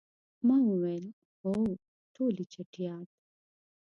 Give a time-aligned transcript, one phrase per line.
[0.47, 1.05] ما وویل،
[1.41, 1.53] هو،
[2.13, 3.09] ټولې چټیات.